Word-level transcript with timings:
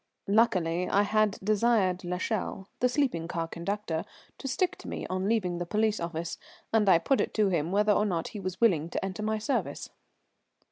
Luckily 0.27 0.89
I 0.89 1.03
had 1.03 1.37
desired 1.43 2.03
l'Echelle, 2.03 2.67
the 2.79 2.89
sleeping 2.89 3.27
car 3.27 3.47
conductor, 3.47 4.03
to 4.39 4.47
stick 4.47 4.75
to 4.77 4.87
me 4.87 5.05
on 5.11 5.29
leaving 5.29 5.59
the 5.59 5.65
police 5.67 5.99
office, 5.99 6.39
and 6.73 6.89
I 6.89 6.97
put 6.97 7.21
it 7.21 7.35
to 7.35 7.49
him 7.49 7.71
whether 7.71 7.93
or 7.93 8.07
not 8.07 8.29
he 8.29 8.39
was 8.39 8.59
willing 8.59 8.89
to 8.89 9.05
enter 9.05 9.21
my 9.21 9.37
service. 9.37 9.91